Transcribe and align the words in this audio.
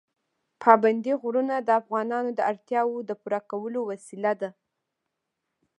پابندی 0.61 1.13
غرونه 1.21 1.55
د 1.59 1.69
افغانانو 1.81 2.29
د 2.35 2.39
اړتیاوو 2.51 3.05
د 3.09 3.11
پوره 3.21 3.39
کولو 3.51 3.79
وسیله 3.91 4.31
ده. 4.41 4.49